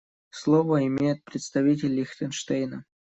[0.31, 2.85] Слово имеет представитель Лихтенштейна.